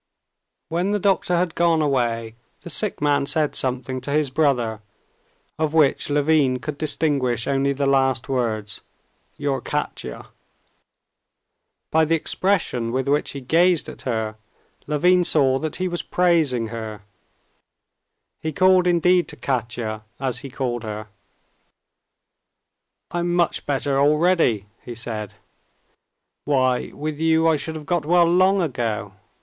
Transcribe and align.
When 0.69 0.89
the 0.89 0.99
doctor 0.99 1.37
had 1.37 1.53
gone 1.53 1.79
away 1.79 2.33
the 2.61 2.71
sick 2.71 3.01
man 3.03 3.27
said 3.27 3.53
something 3.53 4.01
to 4.01 4.09
his 4.09 4.31
brother, 4.31 4.81
of 5.59 5.75
which 5.75 6.09
Levin 6.09 6.57
could 6.57 6.79
distinguish 6.79 7.45
only 7.47 7.71
the 7.71 7.85
last 7.85 8.27
words: 8.27 8.81
"Your 9.37 9.61
Katya." 9.61 10.29
By 11.91 12.05
the 12.05 12.15
expression 12.15 12.91
with 12.91 13.07
which 13.07 13.29
he 13.33 13.41
gazed 13.41 13.87
at 13.89 14.01
her, 14.01 14.37
Levin 14.87 15.23
saw 15.23 15.59
that 15.59 15.75
he 15.75 15.87
was 15.87 16.01
praising 16.01 16.69
her. 16.69 17.01
He 18.41 18.51
called 18.51 18.87
indeed 18.87 19.27
to 19.27 19.35
Katya, 19.35 20.01
as 20.19 20.39
he 20.39 20.49
called 20.49 20.81
her. 20.81 21.09
"I'm 23.11 23.35
much 23.35 23.67
better 23.67 23.99
already," 23.99 24.65
he 24.83 24.95
said. 24.95 25.35
"Why, 26.45 26.89
with 26.91 27.19
you 27.19 27.47
I 27.47 27.55
should 27.55 27.75
have 27.75 27.85
got 27.85 28.03
well 28.07 28.25
long 28.25 28.63
ago. 28.63 29.13